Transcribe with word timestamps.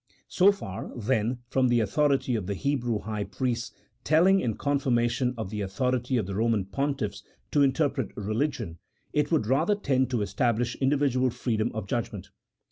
So 0.29 0.51
far, 0.51 0.89
then, 0.95 1.43
from 1.47 1.67
the 1.67 1.77
autho 1.77 2.09
rity 2.09 2.35
of 2.35 2.47
the 2.47 2.55
Hebrew 2.55 3.01
high 3.01 3.23
priests 3.25 3.71
telling 4.03 4.39
in 4.39 4.55
confirmation 4.57 5.35
of 5.37 5.51
the 5.51 5.61
authority 5.61 6.17
of 6.17 6.25
the 6.25 6.33
Eoman 6.33 6.65
pontiffs 6.71 7.21
to 7.51 7.61
interpret 7.61 8.09
religion, 8.15 8.79
it 9.13 9.31
would 9.31 9.45
rather 9.45 9.75
tend 9.75 10.09
to 10.09 10.23
establish 10.23 10.73
individual 10.77 11.29
freedom 11.29 11.69
of 11.75 11.85
judgment. 11.85 12.29